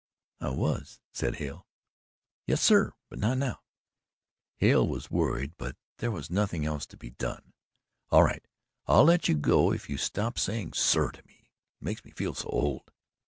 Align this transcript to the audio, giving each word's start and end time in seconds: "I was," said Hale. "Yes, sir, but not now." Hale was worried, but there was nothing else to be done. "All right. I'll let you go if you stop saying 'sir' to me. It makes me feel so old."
"I 0.39 0.49
was," 0.49 0.99
said 1.11 1.35
Hale. 1.35 1.67
"Yes, 2.47 2.59
sir, 2.59 2.93
but 3.07 3.19
not 3.19 3.37
now." 3.37 3.61
Hale 4.57 4.87
was 4.87 5.11
worried, 5.11 5.53
but 5.59 5.75
there 5.97 6.09
was 6.09 6.31
nothing 6.31 6.65
else 6.65 6.87
to 6.87 6.97
be 6.97 7.11
done. 7.11 7.53
"All 8.09 8.23
right. 8.23 8.43
I'll 8.87 9.03
let 9.05 9.27
you 9.29 9.35
go 9.35 9.71
if 9.71 9.91
you 9.91 9.97
stop 9.99 10.39
saying 10.39 10.73
'sir' 10.73 11.11
to 11.11 11.23
me. 11.27 11.51
It 11.79 11.85
makes 11.85 12.03
me 12.03 12.09
feel 12.09 12.33
so 12.33 12.49
old." 12.49 12.91